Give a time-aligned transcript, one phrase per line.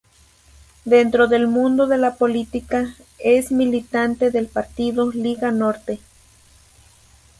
[0.83, 5.99] Dentro del mundo de la política es militante del partido, Liga Norte.